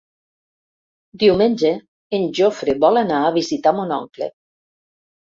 Diumenge 1.23 1.69
en 2.19 2.25
Jofre 2.39 2.75
vol 2.85 2.97
anar 3.01 3.19
a 3.25 3.29
visitar 3.35 3.75
mon 3.81 3.93
oncle. 3.99 4.31